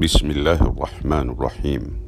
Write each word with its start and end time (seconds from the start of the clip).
Bismillah 0.00 0.56
ar-Rahman 0.62 1.28
ar-Rahim. 1.28 2.00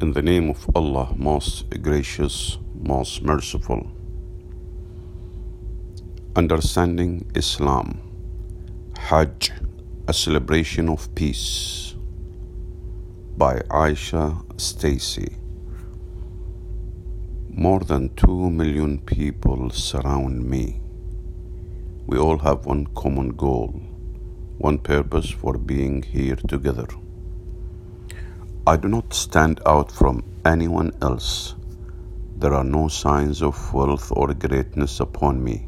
In 0.00 0.14
the 0.14 0.22
name 0.22 0.48
of 0.48 0.64
Allah, 0.74 1.12
most 1.18 1.68
gracious, 1.82 2.56
most 2.72 3.20
merciful. 3.20 3.90
Understanding 6.34 7.30
Islam. 7.34 8.00
Hajj, 8.96 9.52
a 10.08 10.14
celebration 10.14 10.88
of 10.88 11.14
peace. 11.14 11.94
By 13.36 13.56
Aisha 13.68 14.42
Stacey. 14.58 15.36
More 17.50 17.80
than 17.80 18.14
two 18.14 18.48
million 18.48 18.98
people 19.00 19.68
surround 19.68 20.48
me. 20.48 20.80
We 22.06 22.16
all 22.16 22.38
have 22.38 22.64
one 22.64 22.86
common 22.94 23.36
goal, 23.36 23.78
one 24.62 24.78
purpose 24.78 25.28
for 25.28 25.58
being 25.58 26.00
here 26.02 26.36
together. 26.36 26.86
I 28.64 28.76
do 28.76 28.86
not 28.86 29.12
stand 29.12 29.60
out 29.66 29.90
from 29.90 30.22
anyone 30.44 30.92
else. 31.02 31.56
There 32.36 32.54
are 32.54 32.62
no 32.62 32.86
signs 32.86 33.42
of 33.42 33.56
wealth 33.74 34.12
or 34.12 34.32
greatness 34.34 35.00
upon 35.00 35.42
me, 35.42 35.66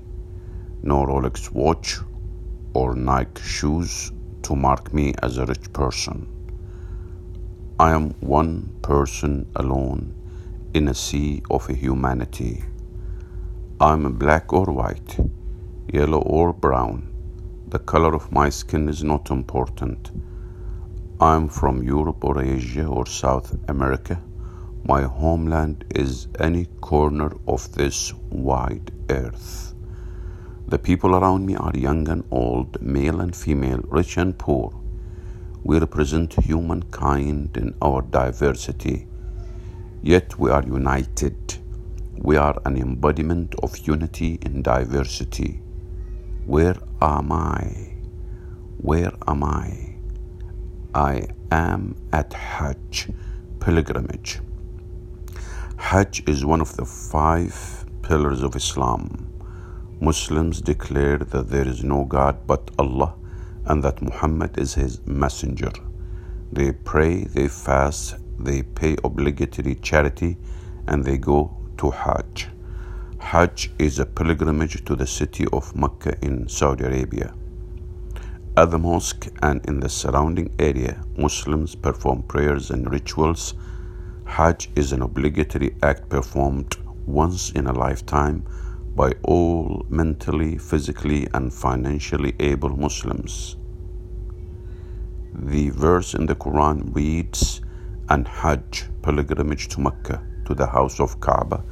no 0.83 1.05
Rolex 1.05 1.51
watch 1.51 1.99
or 2.73 2.95
Nike 2.95 3.43
shoes 3.43 4.12
to 4.43 4.55
mark 4.55 4.95
me 4.95 5.13
as 5.23 5.38
a 5.38 5.47
rich 5.47 5.73
person. 5.73 6.29
I 7.80 7.91
am 7.91 8.11
one 8.21 8.79
person 8.83 9.51
alone 9.57 10.15
in 10.73 10.87
a 10.87 10.95
sea 10.95 11.43
of 11.51 11.66
humanity. 11.66 12.63
I 13.80 13.93
am 13.95 14.13
black 14.13 14.52
or 14.52 14.66
white, 14.66 15.19
yellow 15.93 16.21
or 16.21 16.52
brown. 16.52 17.13
The 17.74 17.80
color 17.80 18.14
of 18.14 18.30
my 18.30 18.51
skin 18.51 18.88
is 18.88 19.02
not 19.02 19.33
important. 19.33 20.12
I 21.20 21.34
am 21.34 21.48
from 21.48 21.82
Europe 21.82 22.23
or 22.23 22.41
Asia 22.41 22.87
or 22.87 23.05
South 23.05 23.57
America. 23.66 24.23
My 24.85 25.02
homeland 25.02 25.84
is 25.93 26.29
any 26.38 26.66
corner 26.80 27.32
of 27.49 27.73
this 27.73 28.15
wide 28.30 28.93
earth. 29.10 29.74
The 30.68 30.79
people 30.79 31.16
around 31.16 31.46
me 31.46 31.57
are 31.57 31.73
young 31.74 32.09
and 32.09 32.23
old, 32.30 32.80
male 32.80 33.21
and 33.21 33.34
female, 33.34 33.80
rich 33.88 34.18
and 34.18 34.38
poor. 34.38 34.73
We 35.65 35.80
represent 35.80 36.34
humankind 36.34 37.56
in 37.56 37.74
our 37.82 38.02
diversity, 38.02 39.09
yet 40.01 40.38
we 40.38 40.52
are 40.52 40.62
united. 40.62 41.59
We 42.18 42.37
are 42.37 42.56
an 42.65 42.77
embodiment 42.77 43.56
of 43.65 43.77
unity 43.79 44.38
in 44.43 44.62
diversity. 44.62 45.63
Where 46.46 46.76
am 47.00 47.32
I? 47.32 47.95
Where 48.76 49.12
am 49.26 49.42
I? 49.42 49.96
I 50.95 51.28
am 51.50 51.96
at 52.12 52.34
Hajj, 52.34 53.09
pilgrimage. 53.60 54.40
Hajj 55.78 56.28
is 56.28 56.45
one 56.45 56.60
of 56.60 56.76
the 56.76 56.84
five 56.84 57.87
pillars 58.02 58.42
of 58.42 58.56
Islam. 58.56 59.26
Muslims 60.02 60.60
declare 60.60 61.16
that 61.16 61.48
there 61.48 61.66
is 61.66 61.82
no 61.82 62.04
God 62.04 62.46
but 62.46 62.70
Allah 62.78 63.15
and 63.65 63.82
that 63.82 64.03
Muhammad 64.03 64.59
is 64.59 64.75
his 64.75 65.00
messenger. 65.06 65.72
They 66.53 66.72
pray, 66.72 67.25
they 67.25 67.48
fast, 67.48 68.16
they 68.38 68.62
pay 68.62 68.98
obligatory 69.03 69.76
charity, 69.76 70.37
and 70.87 71.03
they 71.06 71.16
go 71.16 71.56
to 71.78 71.91
Hajj. 71.91 72.48
Hajj 73.25 73.71
is 73.78 73.99
a 73.99 74.05
pilgrimage 74.05 74.84
to 74.84 74.94
the 74.94 75.06
city 75.06 75.47
of 75.50 75.75
Mecca 75.75 76.15
in 76.22 76.47
Saudi 76.47 76.84
Arabia. 76.84 77.34
At 78.55 78.71
the 78.71 78.78
mosque 78.78 79.28
and 79.43 79.65
in 79.65 79.81
the 79.81 79.89
surrounding 79.89 80.55
area, 80.59 81.03
Muslims 81.17 81.75
perform 81.75 82.25
prayers 82.25 82.71
and 82.71 82.89
rituals. 82.93 83.55
Hajj 84.27 84.69
is 84.77 84.93
an 84.93 85.00
obligatory 85.00 85.75
act 85.83 86.11
performed 86.11 86.77
once 87.06 87.51
in 87.53 87.67
a 87.67 87.73
lifetime 87.73 88.45
by 88.95 89.15
all 89.23 89.87
mentally, 89.89 90.59
physically, 90.59 91.27
and 91.33 91.53
financially 91.53 92.34
able 92.39 92.77
Muslims. 92.77 93.57
The 95.33 95.71
verse 95.71 96.13
in 96.13 96.27
the 96.27 96.37
Quran 96.37 96.95
reads, 96.95 97.63
And 98.11 98.29
Hajj, 98.29 98.84
pilgrimage 99.03 99.69
to 99.69 99.81
Mecca, 99.81 100.23
to 100.45 100.55
the 100.55 100.67
house 100.67 101.01
of 101.01 101.21
Kaaba, 101.21 101.65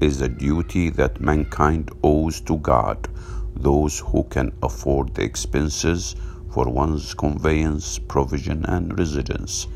is 0.00 0.20
a 0.20 0.28
duty 0.28 0.90
that 0.90 1.20
mankind 1.20 1.90
owes 2.02 2.40
to 2.42 2.58
God, 2.58 3.08
those 3.56 4.00
who 4.00 4.24
can 4.24 4.52
afford 4.62 5.14
the 5.14 5.22
expenses 5.22 6.16
for 6.52 6.68
one's 6.68 7.14
conveyance, 7.14 7.98
provision, 7.98 8.64
and 8.66 8.98
residence. 8.98 9.66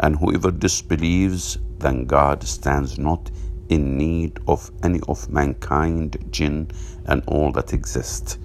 And 0.00 0.16
whoever 0.16 0.50
disbelieves, 0.50 1.58
then 1.78 2.04
God 2.04 2.42
stands 2.42 2.98
not 2.98 3.30
in 3.68 3.96
need 3.96 4.38
of 4.48 4.70
any 4.82 5.00
of 5.08 5.30
mankind, 5.30 6.24
jinn, 6.30 6.70
and 7.06 7.22
all 7.26 7.52
that 7.52 7.72
exist. 7.72 8.38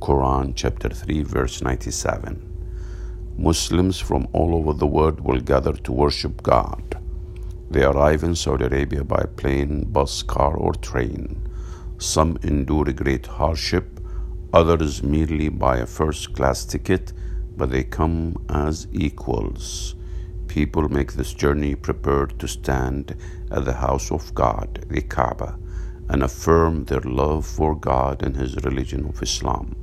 Quran 0.00 0.52
chapter 0.54 0.88
3, 0.88 1.22
verse 1.22 1.62
97. 1.62 2.50
Muslims 3.38 3.98
from 3.98 4.28
all 4.32 4.54
over 4.54 4.72
the 4.72 4.86
world 4.86 5.20
will 5.20 5.40
gather 5.40 5.72
to 5.72 5.92
worship 5.92 6.42
God. 6.42 6.93
They 7.74 7.82
arrive 7.82 8.22
in 8.22 8.36
Saudi 8.36 8.66
Arabia 8.66 9.02
by 9.02 9.24
plane, 9.34 9.82
bus, 9.90 10.22
car, 10.22 10.54
or 10.54 10.74
train. 10.74 11.48
Some 11.98 12.38
endure 12.44 12.92
great 12.92 13.26
hardship, 13.26 13.98
others 14.52 15.02
merely 15.02 15.48
buy 15.48 15.78
a 15.78 15.86
first 15.86 16.34
class 16.36 16.64
ticket, 16.64 17.12
but 17.56 17.72
they 17.72 17.82
come 17.82 18.36
as 18.48 18.86
equals. 18.92 19.96
People 20.46 20.88
make 20.88 21.14
this 21.14 21.34
journey 21.34 21.74
prepared 21.74 22.38
to 22.38 22.46
stand 22.46 23.16
at 23.50 23.64
the 23.64 23.72
house 23.72 24.12
of 24.12 24.32
God, 24.36 24.86
the 24.88 25.02
Kaaba, 25.02 25.58
and 26.08 26.22
affirm 26.22 26.84
their 26.84 27.00
love 27.00 27.44
for 27.44 27.74
God 27.74 28.22
and 28.22 28.36
His 28.36 28.54
religion 28.62 29.04
of 29.08 29.20
Islam. 29.20 29.74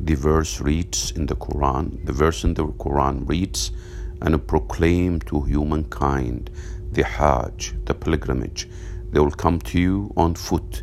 The 0.00 0.16
verse 0.16 0.60
reads 0.60 1.12
in 1.12 1.26
the 1.26 1.36
Quran, 1.36 2.04
the 2.04 2.12
verse 2.12 2.42
in 2.42 2.54
the 2.54 2.66
Quran 2.66 3.28
reads, 3.28 3.70
and 4.20 4.46
proclaim 4.46 5.20
to 5.20 5.42
humankind 5.42 6.50
the 6.92 7.04
Hajj, 7.04 7.74
the 7.84 7.94
pilgrimage. 7.94 8.68
They 9.10 9.20
will 9.20 9.30
come 9.30 9.58
to 9.60 9.78
you 9.78 10.12
on 10.16 10.34
foot 10.34 10.82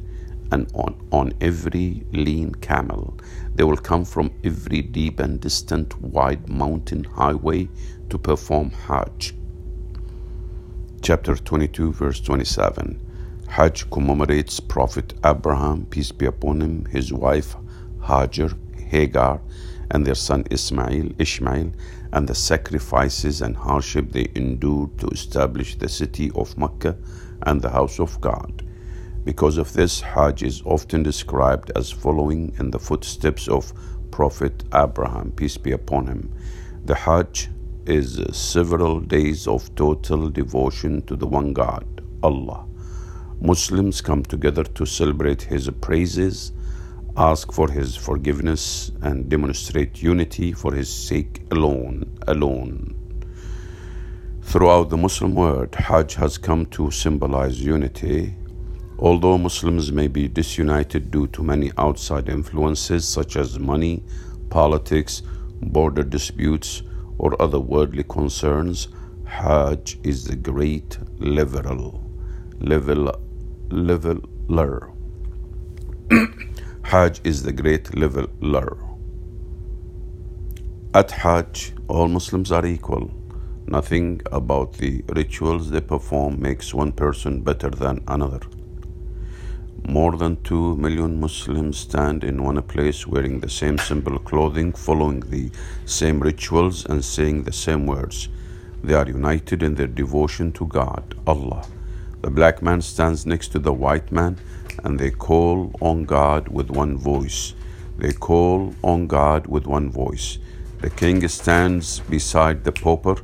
and 0.52 0.72
on, 0.74 1.08
on 1.12 1.34
every 1.42 2.04
lean 2.12 2.54
camel. 2.56 3.18
They 3.56 3.64
will 3.64 3.78
come 3.78 4.06
from 4.06 4.32
every 4.44 4.82
deep 4.82 5.20
and 5.20 5.40
distant 5.40 6.00
wide 6.02 6.50
mountain 6.50 7.04
highway 7.04 7.68
to 8.10 8.18
perform 8.18 8.72
Hajj. 8.72 9.34
Chapter 11.02 11.36
22, 11.36 11.94
verse 11.94 12.20
27. 12.20 13.02
Hajj 13.48 13.90
commemorates 13.90 14.60
Prophet 14.60 15.14
Abraham, 15.24 15.86
peace 15.86 16.12
be 16.12 16.26
upon 16.26 16.62
him, 16.62 16.86
his 16.86 17.14
wife 17.14 17.56
Hajar, 18.02 18.54
Hagar, 18.90 19.42
and 19.92 20.06
their 20.06 20.16
son 20.16 20.44
Ismail, 20.52 21.12
Ishmael, 21.20 21.72
and 22.16 22.28
the 22.28 22.34
sacrifices 22.34 23.42
and 23.42 23.56
hardship 23.56 24.12
they 24.12 24.32
endured 24.36 24.98
to 24.98 25.08
establish 25.08 25.76
the 25.76 25.90
city 25.90 26.32
of 26.34 26.58
Mecca 26.58 26.98
and 27.44 27.62
the 27.62 27.70
house 27.70 28.00
of 28.00 28.20
God. 28.22 28.64
Because 29.26 29.58
of 29.58 29.74
this, 29.74 30.02
Hajj 30.02 30.42
is 30.42 30.62
often 30.66 31.04
described 31.04 31.72
as 31.76 31.92
following 31.92 32.56
in 32.58 32.72
the 32.72 32.80
footsteps 32.80 33.48
of 33.48 33.74
Prophet 34.12 34.64
Abraham, 34.74 35.32
peace 35.32 35.58
be 35.58 35.74
upon 35.74 36.08
him. 36.08 36.34
The 36.86 36.96
Hajj 36.96 37.50
is 37.86 38.20
several 38.32 39.02
days 39.02 39.48
of 39.48 39.74
total 39.76 40.30
devotion 40.30 41.02
to 41.08 41.16
the 41.16 41.28
one 41.28 41.54
God, 41.54 41.86
Allah. 42.24 42.66
Muslims 43.42 44.00
come 44.02 44.24
together 44.24 44.64
to 44.64 44.86
celebrate 44.86 45.42
His 45.42 45.70
praises, 45.82 46.54
ask 47.18 47.52
for 47.52 47.70
His 47.70 47.96
forgiveness, 47.96 48.92
and 49.02 49.30
demonstrate 49.30 50.02
unity 50.04 50.52
for 50.52 50.74
His 50.74 50.94
sake 50.94 51.42
alone. 51.52 52.18
Alone. 52.28 52.94
Throughout 54.42 54.90
the 54.90 54.98
Muslim 54.98 55.34
world, 55.36 55.74
Hajj 55.76 56.16
has 56.16 56.38
come 56.38 56.66
to 56.68 56.92
symbolize 56.92 57.62
unity. 57.62 58.36
Although 59.00 59.38
Muslims 59.38 59.92
may 59.92 60.08
be 60.08 60.28
disunited 60.28 61.12
due 61.12 61.28
to 61.28 61.44
many 61.44 61.72
outside 61.78 62.30
influences 62.30 63.08
such 63.08 63.36
as 63.36 63.60
money, 63.60 64.04
politics, 64.50 65.22
border 65.62 66.04
disputes, 66.04 66.84
or 67.18 67.42
other 67.42 67.60
worldly 67.60 68.04
concerns, 68.04 68.90
Hajj 69.26 70.00
is 70.04 70.26
the 70.26 70.36
great 70.36 70.98
liberal, 71.18 72.04
level, 72.60 73.20
leveler. 73.70 74.95
Hajj 76.96 77.20
is 77.26 77.44
the 77.44 77.52
great 77.52 77.94
leveler. 77.94 78.78
At 80.94 81.12
Hajj, 81.12 81.74
all 81.90 82.08
Muslims 82.08 82.54
are 82.54 82.66
equal. 82.66 83.12
Nothing 83.68 84.22
about 84.32 84.72
the 84.78 85.04
rituals 85.10 85.70
they 85.70 85.82
perform 85.82 86.42
makes 86.42 86.74
one 86.74 86.94
person 86.94 87.42
better 87.42 87.70
than 87.70 88.02
another. 88.08 88.40
More 89.90 90.16
than 90.16 90.42
2 90.44 90.78
million 90.78 91.20
Muslims 91.20 91.80
stand 91.80 92.24
in 92.24 92.42
one 92.42 92.62
place 92.62 93.06
wearing 93.06 93.42
the 93.42 93.50
same 93.50 93.78
simple 93.78 94.18
clothing, 94.18 94.72
following 94.72 95.20
the 95.20 95.52
same 95.84 96.22
rituals, 96.22 96.86
and 96.86 97.04
saying 97.04 97.44
the 97.44 97.52
same 97.66 97.86
words. 97.86 98.30
They 98.86 98.94
are 98.94 99.10
united 99.10 99.64
in 99.64 99.76
their 99.76 99.94
devotion 100.04 100.54
to 100.54 100.66
God, 100.66 101.16
Allah. 101.28 101.66
The 102.26 102.32
black 102.32 102.64
man 102.64 102.82
stands 102.82 103.28
next 103.28 103.50
to 103.50 103.60
the 103.60 103.72
white 103.72 104.12
man, 104.12 104.40
and 104.84 104.98
they 105.00 105.12
call 105.12 105.72
on 105.80 106.06
God 106.06 106.48
with 106.48 106.72
one 106.72 106.98
voice. 106.98 107.54
They 108.00 108.14
call 108.14 108.74
on 108.82 109.06
God 109.06 109.46
with 109.46 109.68
one 109.68 109.92
voice. 109.92 110.40
The 110.82 110.90
king 110.90 111.28
stands 111.28 112.00
beside 112.00 112.64
the 112.64 112.72
pauper, 112.72 113.18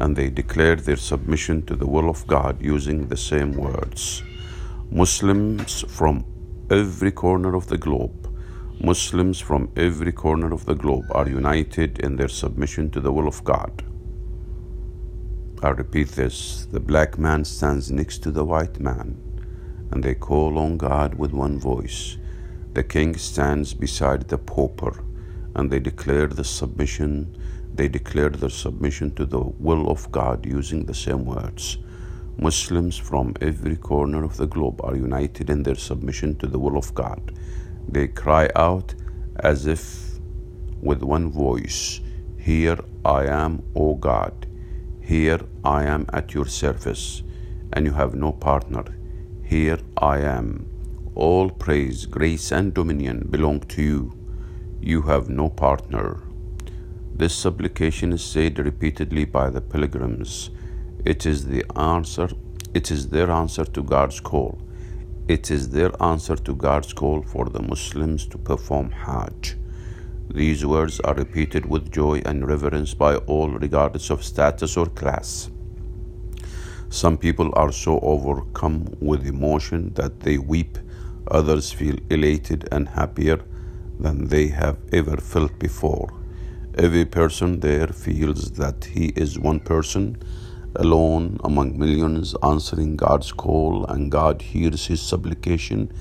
and 0.00 0.16
they 0.16 0.30
declare 0.30 0.74
their 0.74 0.96
submission 0.96 1.64
to 1.66 1.76
the 1.76 1.86
will 1.86 2.10
of 2.10 2.26
God 2.26 2.60
using 2.60 3.06
the 3.06 3.16
same 3.16 3.52
words. 3.52 4.24
Muslims 4.90 5.82
from 5.82 6.24
every 6.70 7.12
corner 7.12 7.54
of 7.54 7.68
the 7.68 7.78
globe, 7.78 8.36
Muslims 8.80 9.38
from 9.38 9.70
every 9.76 10.10
corner 10.10 10.52
of 10.52 10.66
the 10.66 10.74
globe 10.74 11.06
are 11.12 11.28
united 11.28 12.00
in 12.00 12.16
their 12.16 12.26
submission 12.42 12.90
to 12.90 13.00
the 13.00 13.12
will 13.12 13.28
of 13.28 13.44
God. 13.44 13.84
I 15.62 15.68
repeat 15.68 16.08
this 16.08 16.66
the 16.72 16.80
black 16.80 17.18
man 17.18 17.44
stands 17.44 17.90
next 17.90 18.22
to 18.22 18.30
the 18.30 18.46
white 18.46 18.80
man, 18.80 19.20
and 19.90 20.02
they 20.02 20.14
call 20.14 20.58
on 20.58 20.78
God 20.78 21.14
with 21.16 21.32
one 21.32 21.58
voice. 21.58 22.16
The 22.72 22.82
king 22.82 23.16
stands 23.16 23.74
beside 23.74 24.28
the 24.28 24.38
pauper, 24.38 25.04
and 25.54 25.70
they 25.70 25.78
declare 25.78 26.28
the 26.28 26.44
submission 26.44 27.36
they 27.74 27.88
declare 27.88 28.30
their 28.30 28.50
submission 28.50 29.14
to 29.14 29.26
the 29.26 29.40
will 29.40 29.90
of 29.90 30.10
God 30.10 30.46
using 30.46 30.86
the 30.86 30.94
same 30.94 31.24
words. 31.24 31.78
Muslims 32.38 32.96
from 32.96 33.34
every 33.40 33.76
corner 33.76 34.24
of 34.24 34.38
the 34.38 34.46
globe 34.46 34.80
are 34.82 34.96
united 34.96 35.50
in 35.50 35.62
their 35.62 35.76
submission 35.76 36.36
to 36.36 36.46
the 36.46 36.58
will 36.58 36.76
of 36.78 36.94
God. 36.94 37.32
They 37.86 38.08
cry 38.08 38.48
out 38.56 38.94
as 39.36 39.66
if 39.66 40.18
with 40.80 41.02
one 41.02 41.30
voice, 41.30 42.00
Here 42.38 42.78
I 43.04 43.26
am, 43.26 43.62
O 43.76 43.94
God. 43.94 44.46
Here 45.10 45.40
I 45.64 45.86
am 45.86 46.06
at 46.12 46.34
your 46.34 46.46
service, 46.46 47.24
and 47.72 47.84
you 47.84 47.94
have 47.94 48.14
no 48.14 48.30
partner. 48.30 48.84
Here 49.42 49.80
I 49.96 50.18
am. 50.18 50.48
All 51.16 51.50
praise, 51.50 52.06
grace, 52.06 52.52
and 52.52 52.72
dominion 52.72 53.26
belong 53.28 53.58
to 53.74 53.82
you. 53.82 54.12
You 54.80 55.02
have 55.02 55.28
no 55.28 55.48
partner. 55.48 56.22
This 57.12 57.34
supplication 57.34 58.12
is 58.12 58.22
said 58.22 58.60
repeatedly 58.60 59.24
by 59.24 59.50
the 59.50 59.60
pilgrims 59.60 60.50
it 61.04 61.26
is 61.26 61.44
the 61.46 61.64
answer, 61.74 62.28
it 62.72 62.92
is 62.92 63.08
their 63.08 63.32
answer 63.32 63.64
to 63.64 63.82
God's 63.82 64.20
call. 64.20 64.60
It 65.26 65.50
is 65.50 65.70
their 65.70 65.90
answer 66.00 66.36
to 66.36 66.54
God's 66.54 66.92
call 66.92 67.22
for 67.22 67.46
the 67.46 67.62
Muslims 67.62 68.26
to 68.26 68.38
perform 68.38 68.92
Hajj. 68.92 69.56
These 70.32 70.64
words 70.64 71.00
are 71.00 71.14
repeated 71.14 71.66
with 71.66 71.90
joy 71.90 72.22
and 72.24 72.46
reverence 72.46 72.94
by 72.94 73.16
all, 73.16 73.48
regardless 73.50 74.10
of 74.10 74.22
status 74.22 74.76
or 74.76 74.86
class. 74.86 75.50
Some 76.88 77.18
people 77.18 77.50
are 77.54 77.72
so 77.72 77.98
overcome 77.98 78.94
with 79.00 79.26
emotion 79.26 79.92
that 79.94 80.20
they 80.20 80.38
weep, 80.38 80.78
others 81.28 81.72
feel 81.72 81.96
elated 82.10 82.68
and 82.70 82.88
happier 82.90 83.40
than 83.98 84.28
they 84.28 84.46
have 84.48 84.78
ever 84.92 85.16
felt 85.16 85.58
before. 85.58 86.12
Every 86.78 87.04
person 87.04 87.58
there 87.58 87.88
feels 87.88 88.52
that 88.52 88.84
he 88.84 89.06
is 89.16 89.36
one 89.36 89.58
person 89.58 90.16
alone 90.76 91.40
among 91.42 91.76
millions, 91.76 92.36
answering 92.44 92.96
God's 92.96 93.32
call, 93.32 93.84
and 93.86 94.12
God 94.12 94.42
hears 94.42 94.86
his 94.86 95.02
supplication 95.02 95.92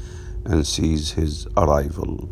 and 0.45 0.67
sees 0.67 1.13
his 1.13 1.47
arrival. 1.57 2.29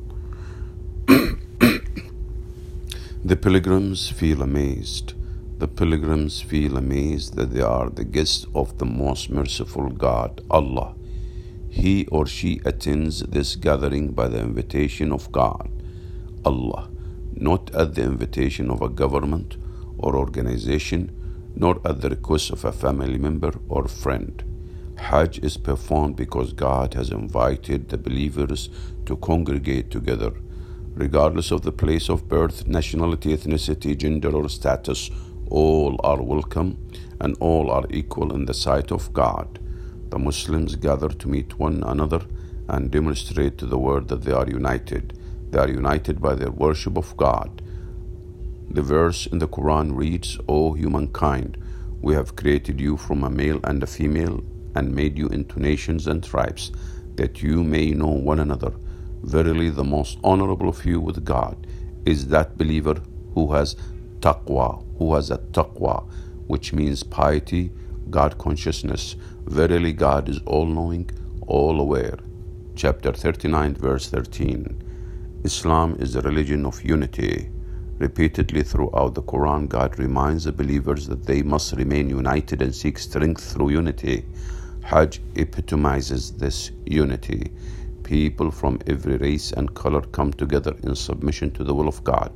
The 3.27 3.35
pilgrims 3.35 4.09
feel 4.09 4.41
amazed. 4.41 5.13
The 5.59 5.67
pilgrims 5.67 6.39
feel 6.39 6.77
amazed 6.77 7.35
that 7.35 7.51
they 7.51 7.59
are 7.59 7.89
the 7.89 8.05
guests 8.05 8.45
of 8.55 8.77
the 8.77 8.85
most 8.85 9.29
merciful 9.29 9.89
God, 9.89 10.39
Allah. 10.49 10.95
He 11.69 12.05
or 12.05 12.25
she 12.25 12.61
attends 12.63 13.19
this 13.19 13.57
gathering 13.57 14.13
by 14.13 14.29
the 14.29 14.39
invitation 14.39 15.11
of 15.11 15.29
God, 15.33 15.69
Allah, 16.45 16.89
not 17.33 17.75
at 17.75 17.95
the 17.95 18.03
invitation 18.03 18.71
of 18.71 18.81
a 18.81 18.87
government 18.87 19.57
or 19.97 20.15
organization 20.15 21.11
nor 21.53 21.81
at 21.83 21.99
the 21.99 22.09
request 22.11 22.51
of 22.51 22.63
a 22.63 22.71
family 22.71 23.17
member 23.17 23.51
or 23.67 23.89
friend. 23.89 24.41
Hajj 24.95 25.39
is 25.39 25.57
performed 25.57 26.15
because 26.15 26.53
God 26.53 26.93
has 26.93 27.09
invited 27.09 27.89
the 27.89 27.97
believers 27.97 28.69
to 29.05 29.17
congregate 29.17 29.91
together, 29.91 30.31
regardless 30.97 31.51
of 31.51 31.61
the 31.61 31.71
place 31.71 32.09
of 32.09 32.27
birth, 32.27 32.67
nationality, 32.67 33.35
ethnicity, 33.35 33.97
gender, 33.97 34.35
or 34.35 34.49
status. 34.49 35.09
All 35.49 35.99
are 36.03 36.21
welcome 36.21 36.77
and 37.21 37.37
all 37.39 37.71
are 37.71 37.85
equal 37.89 38.33
in 38.33 38.45
the 38.45 38.53
sight 38.53 38.91
of 38.91 39.13
God. 39.13 39.59
The 40.09 40.19
Muslims 40.19 40.75
gather 40.75 41.09
to 41.09 41.27
meet 41.29 41.57
one 41.59 41.83
another 41.83 42.21
and 42.67 42.91
demonstrate 42.91 43.57
to 43.59 43.65
the 43.65 43.77
world 43.77 44.09
that 44.09 44.23
they 44.23 44.33
are 44.33 44.47
united. 44.49 45.17
They 45.51 45.59
are 45.59 45.69
united 45.69 46.21
by 46.21 46.35
their 46.35 46.51
worship 46.51 46.97
of 46.97 47.15
God 47.15 47.61
the 48.69 48.81
verse 48.81 49.27
in 49.27 49.39
the 49.39 49.47
Quran 49.47 49.95
reads, 49.95 50.37
O 50.47 50.73
humankind, 50.73 51.57
we 52.01 52.13
have 52.13 52.35
created 52.35 52.79
you 52.79 52.97
from 52.97 53.23
a 53.23 53.29
male 53.29 53.59
and 53.63 53.81
a 53.81 53.87
female 53.87 54.43
and 54.75 54.93
made 54.93 55.17
you 55.17 55.27
into 55.29 55.59
nations 55.59 56.05
and 56.05 56.23
tribes, 56.23 56.71
that 57.15 57.41
you 57.41 57.63
may 57.63 57.91
know 57.91 58.09
one 58.09 58.39
another. 58.39 58.73
Verily, 59.23 59.69
the 59.69 59.83
most 59.83 60.19
honorable 60.23 60.69
of 60.69 60.85
you 60.85 61.01
with 61.01 61.25
God 61.25 61.67
is 62.05 62.27
that 62.29 62.57
believer 62.57 63.01
who 63.33 63.53
has 63.53 63.75
taqwa, 64.21 64.83
who 64.97 65.15
has 65.15 65.31
a 65.31 65.37
taqwa, 65.37 66.07
which 66.47 66.73
means 66.73 67.03
piety, 67.03 67.71
God 68.09 68.37
consciousness. 68.37 69.15
Verily, 69.45 69.93
God 69.93 70.29
is 70.29 70.39
all 70.45 70.65
knowing, 70.65 71.09
all 71.47 71.79
aware. 71.81 72.17
Chapter 72.75 73.11
39, 73.13 73.75
verse 73.75 74.09
13. 74.09 74.83
Islam 75.43 75.97
is 75.99 76.15
a 76.15 76.21
religion 76.21 76.65
of 76.65 76.83
unity. 76.83 77.49
Repeatedly 77.99 78.63
throughout 78.63 79.15
the 79.15 79.23
Quran, 79.23 79.69
God 79.69 79.99
reminds 79.99 80.45
the 80.45 80.51
believers 80.51 81.07
that 81.07 81.25
they 81.25 81.41
must 81.41 81.73
remain 81.75 82.09
united 82.09 82.61
and 82.61 82.75
seek 82.75 82.99
strength 82.99 83.43
through 83.53 83.71
unity. 83.71 84.25
Hajj 84.83 85.21
epitomizes 85.35 86.31
this 86.33 86.71
unity. 86.85 87.51
People 88.07 88.51
from 88.51 88.79
every 88.87 89.17
race 89.17 89.51
and 89.51 89.73
color 89.73 89.99
come 89.99 90.31
together 90.31 90.73
in 90.83 90.95
submission 90.95 91.51
to 91.51 91.65
the 91.65 91.73
will 91.73 91.89
of 91.89 92.05
God. 92.05 92.31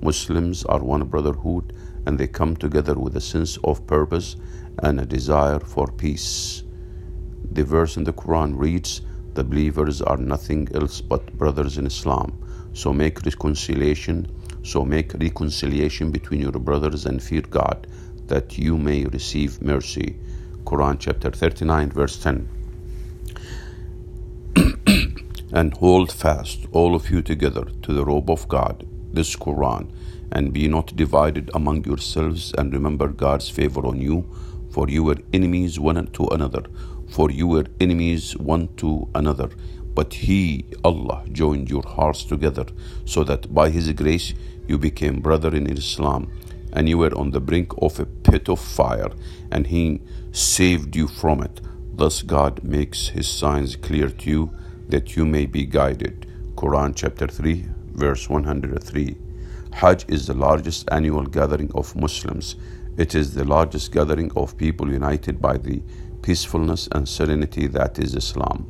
Muslims 0.00 0.64
are 0.66 0.78
one 0.78 1.02
brotherhood 1.02 1.72
and 2.06 2.16
they 2.16 2.28
come 2.28 2.54
together 2.54 2.94
with 2.94 3.16
a 3.16 3.20
sense 3.20 3.58
of 3.64 3.84
purpose 3.88 4.36
and 4.84 5.00
a 5.00 5.04
desire 5.04 5.58
for 5.58 5.88
peace. 5.88 6.62
The 7.50 7.64
verse 7.64 7.96
in 7.96 8.04
the 8.04 8.12
Quran 8.12 8.56
reads, 8.56 9.00
The 9.34 9.42
believers 9.42 10.00
are 10.00 10.16
nothing 10.16 10.68
else 10.76 11.00
but 11.00 11.36
brothers 11.36 11.76
in 11.76 11.86
Islam. 11.86 12.38
So 12.72 12.92
make 12.92 13.24
reconciliation 13.24 14.28
so 14.62 14.84
make 14.84 15.14
reconciliation 15.14 16.12
between 16.12 16.40
your 16.40 16.52
brothers 16.52 17.06
and 17.06 17.20
fear 17.20 17.42
God, 17.42 17.86
that 18.26 18.58
you 18.58 18.76
may 18.76 19.06
receive 19.06 19.60
mercy. 19.62 20.16
Quran 20.64 20.98
chapter 21.00 21.30
39, 21.30 21.90
verse 21.90 22.22
10. 22.22 22.59
And 25.52 25.74
hold 25.74 26.12
fast, 26.12 26.66
all 26.72 26.94
of 26.94 27.10
you 27.10 27.22
together, 27.22 27.64
to 27.82 27.92
the 27.92 28.04
robe 28.04 28.30
of 28.30 28.48
God, 28.48 28.86
this 29.12 29.36
Quran, 29.36 29.92
and 30.32 30.52
be 30.52 30.68
not 30.68 30.94
divided 30.96 31.50
among 31.54 31.84
yourselves, 31.84 32.54
and 32.56 32.72
remember 32.72 33.08
God's 33.08 33.48
favor 33.48 33.86
on 33.86 34.00
you, 34.00 34.28
for 34.70 34.88
you 34.88 35.04
were 35.04 35.18
enemies 35.32 35.80
one 35.80 36.06
to 36.12 36.26
another, 36.28 36.64
for 37.08 37.30
you 37.30 37.48
were 37.48 37.66
enemies 37.80 38.36
one 38.36 38.68
to 38.76 39.08
another 39.14 39.50
but 39.94 40.14
He, 40.14 40.64
Allah, 40.84 41.24
joined 41.30 41.68
your 41.68 41.82
hearts 41.82 42.24
together 42.24 42.66
so 43.04 43.24
that 43.24 43.52
by 43.52 43.70
His 43.70 43.92
grace 43.92 44.34
you 44.66 44.78
became 44.78 45.20
brother 45.20 45.54
in 45.54 45.66
Islam 45.66 46.32
and 46.72 46.88
you 46.88 46.98
were 46.98 47.16
on 47.16 47.32
the 47.32 47.40
brink 47.40 47.72
of 47.82 47.98
a 47.98 48.06
pit 48.06 48.48
of 48.48 48.60
fire 48.60 49.10
and 49.50 49.66
He 49.66 50.00
saved 50.32 50.94
you 50.94 51.08
from 51.08 51.42
it. 51.42 51.60
Thus 51.92 52.22
God 52.22 52.62
makes 52.62 53.08
His 53.08 53.28
signs 53.28 53.76
clear 53.76 54.08
to 54.08 54.30
you 54.30 54.56
that 54.90 55.16
you 55.16 55.24
may 55.24 55.46
be 55.46 55.64
guided. 55.64 56.26
Quran 56.56 56.94
chapter 56.94 57.26
3, 57.26 57.66
verse 57.92 58.28
103. 58.28 59.16
Hajj 59.72 60.04
is 60.08 60.26
the 60.26 60.34
largest 60.34 60.88
annual 60.90 61.24
gathering 61.24 61.70
of 61.74 61.94
Muslims. 61.96 62.56
It 62.96 63.14
is 63.14 63.34
the 63.34 63.44
largest 63.44 63.92
gathering 63.92 64.32
of 64.36 64.56
people 64.56 64.90
united 64.90 65.40
by 65.40 65.56
the 65.58 65.82
peacefulness 66.22 66.88
and 66.92 67.08
serenity 67.08 67.66
that 67.68 67.98
is 67.98 68.14
Islam. 68.14 68.66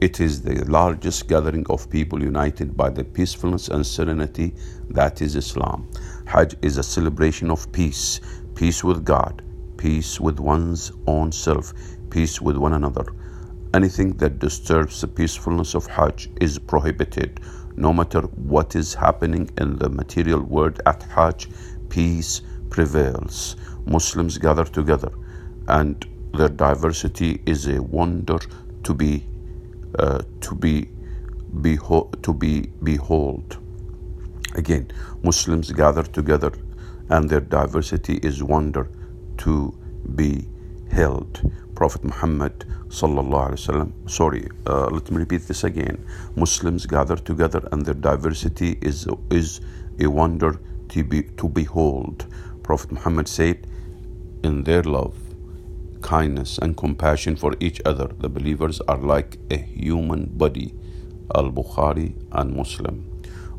It 0.00 0.20
is 0.20 0.42
the 0.42 0.64
largest 0.66 1.28
gathering 1.28 1.64
of 1.70 1.88
people 1.88 2.22
united 2.22 2.76
by 2.76 2.90
the 2.90 3.04
peacefulness 3.04 3.68
and 3.68 3.86
serenity 3.86 4.54
that 4.90 5.22
is 5.22 5.36
Islam. 5.36 5.88
Hajj 6.26 6.56
is 6.60 6.76
a 6.76 6.82
celebration 6.82 7.50
of 7.50 7.70
peace, 7.72 8.20
peace 8.54 8.84
with 8.84 9.04
God, 9.04 9.42
peace 9.78 10.20
with 10.20 10.38
one's 10.38 10.92
own 11.06 11.32
self, 11.32 11.72
peace 12.10 12.42
with 12.42 12.56
one 12.58 12.74
another, 12.74 13.06
Anything 13.76 14.12
that 14.22 14.38
disturbs 14.38 15.02
the 15.02 15.06
peacefulness 15.06 15.74
of 15.74 15.86
Hajj 15.86 16.30
is 16.40 16.58
prohibited, 16.58 17.40
no 17.76 17.92
matter 17.92 18.22
what 18.52 18.74
is 18.74 18.94
happening 18.94 19.50
in 19.58 19.76
the 19.76 19.90
material 19.90 20.40
world 20.40 20.80
at 20.86 21.02
Hajj. 21.02 21.50
Peace 21.90 22.40
prevails. 22.70 23.56
Muslims 23.84 24.38
gather 24.38 24.64
together, 24.64 25.10
and 25.68 26.06
their 26.32 26.48
diversity 26.48 27.42
is 27.44 27.66
a 27.66 27.82
wonder 27.82 28.38
to 28.84 28.94
be 28.94 29.26
uh, 29.98 30.22
to 30.40 30.54
be 30.54 30.88
beho- 31.60 32.10
to 32.22 32.32
be 32.32 32.54
behold. 32.82 33.58
Again, 34.54 34.90
Muslims 35.22 35.70
gather 35.70 36.02
together, 36.02 36.52
and 37.10 37.28
their 37.28 37.46
diversity 37.58 38.16
is 38.22 38.42
wonder 38.42 38.88
to 39.44 39.76
be 40.14 40.48
held. 40.90 41.42
Prophet 41.76 42.02
Muhammad 42.04 42.64
sallallahu 42.88 43.48
alaihi 43.48 43.60
wasallam. 43.62 44.10
Sorry, 44.10 44.48
uh, 44.66 44.86
let 44.86 45.10
me 45.10 45.18
repeat 45.18 45.42
this 45.46 45.62
again. 45.62 46.04
Muslims 46.34 46.86
gather 46.86 47.16
together, 47.16 47.62
and 47.70 47.84
their 47.84 47.94
diversity 47.94 48.78
is 48.80 49.06
is 49.30 49.60
a 50.00 50.08
wonder 50.08 50.58
to 50.94 51.04
be 51.04 51.22
to 51.42 51.48
behold. 51.48 52.26
Prophet 52.62 52.92
Muhammad 52.92 53.28
said, 53.28 53.66
in 54.42 54.64
their 54.64 54.82
love, 54.82 55.14
kindness, 56.02 56.58
and 56.58 56.76
compassion 56.76 57.36
for 57.36 57.54
each 57.60 57.80
other, 57.84 58.08
the 58.18 58.28
believers 58.28 58.80
are 58.88 58.98
like 58.98 59.38
a 59.50 59.56
human 59.58 60.26
body. 60.26 60.74
Al 61.34 61.50
Bukhari 61.50 62.14
and 62.32 62.54
Muslim. 62.54 63.04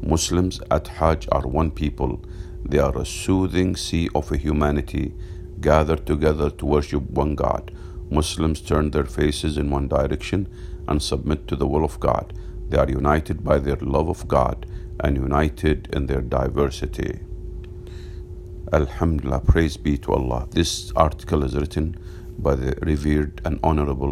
Muslims 0.02 0.60
at 0.72 0.88
Hajj 0.88 1.28
are 1.32 1.46
one 1.48 1.72
people. 1.72 2.22
They 2.64 2.80
are 2.80 2.98
a 2.98 3.06
soothing 3.06 3.76
sea 3.76 4.10
of 4.16 4.30
humanity 4.30 5.14
gathered 5.60 6.06
together 6.06 6.50
to 6.50 6.66
worship 6.66 7.04
one 7.10 7.36
God. 7.36 7.72
Muslims 8.10 8.62
turn 8.62 8.92
their 8.92 9.06
faces 9.06 9.58
in 9.58 9.70
one 9.70 9.88
direction 9.88 10.48
and 10.88 11.02
submit 11.02 11.48
to 11.48 11.56
the 11.56 11.68
will 11.68 11.84
of 11.84 12.00
God. 12.00 12.34
They 12.70 12.78
are 12.78 12.90
united 12.90 13.44
by 13.44 13.60
their 13.60 13.76
love 13.78 14.10
of 14.10 14.28
God 14.28 14.66
and 15.00 15.18
united 15.18 15.90
in 15.94 16.08
their 16.08 16.22
diversity. 16.22 17.20
Alhamdulillah, 18.74 19.42
praise 19.42 19.78
be 19.78 19.98
to 20.00 20.14
Allah. 20.14 20.48
This 20.52 20.92
article 20.96 21.44
is 21.44 21.56
written 21.56 21.98
by 22.38 22.56
the 22.56 22.78
revered 22.82 23.42
and 23.46 23.60
honorable 23.64 24.10